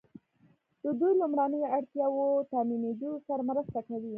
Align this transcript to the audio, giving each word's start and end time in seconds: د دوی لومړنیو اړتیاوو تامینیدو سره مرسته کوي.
د 0.83 0.85
دوی 0.99 1.13
لومړنیو 1.21 1.71
اړتیاوو 1.77 2.45
تامینیدو 2.53 3.11
سره 3.27 3.41
مرسته 3.49 3.79
کوي. 3.87 4.09